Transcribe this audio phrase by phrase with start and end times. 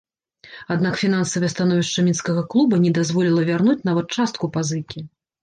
[0.75, 4.99] Аднак фінансавае становішча мінскага клуба не дазволіла вярнуць нават частку пазыкі.